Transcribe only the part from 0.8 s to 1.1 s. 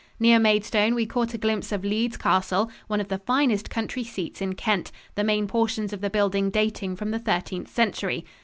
we